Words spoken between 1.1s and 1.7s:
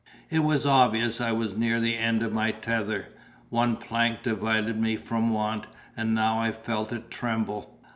I was